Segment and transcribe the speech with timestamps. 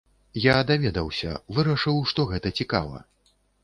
[0.45, 3.09] Я даведаўся, вырашыў, што гэта цікава.